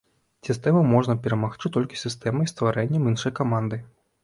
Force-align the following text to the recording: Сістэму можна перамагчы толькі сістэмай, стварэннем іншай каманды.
Сістэму 0.47 0.79
можна 0.93 1.15
перамагчы 1.25 1.67
толькі 1.77 2.01
сістэмай, 2.05 2.51
стварэннем 2.55 3.07
іншай 3.15 3.37
каманды. 3.45 3.83